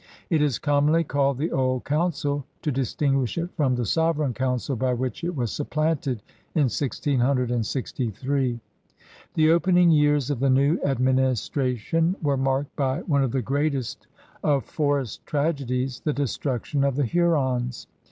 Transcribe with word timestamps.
It 0.31 0.41
is 0.41 0.57
commonly 0.57 1.03
called 1.03 1.37
the 1.37 1.51
Old 1.51 1.83
Coun 1.85 2.11
cil 2.11 2.43
to 2.63 2.71
distinguish 2.71 3.37
it 3.37 3.51
from 3.55 3.75
the 3.75 3.85
Sovereign 3.85 4.33
Council 4.33 4.75
by 4.75 4.95
which 4.95 5.23
it 5.23 5.35
was 5.35 5.51
supplanted 5.51 6.23
in 6.55 6.63
1663. 6.71 8.59
The 9.35 9.51
opening 9.51 9.91
years 9.91 10.31
of 10.31 10.39
the 10.39 10.49
new 10.49 10.79
administration 10.83 12.15
were 12.19 12.35
marked 12.35 12.75
by 12.75 13.01
one 13.03 13.21
of 13.23 13.31
the 13.31 13.43
greatest 13.43 14.07
of 14.43 14.65
forest 14.65 15.23
tragedies, 15.27 15.99
the 15.99 16.13
destruction 16.13 16.83
of 16.83 16.95
the 16.95 17.05
Hurons. 17.05 17.85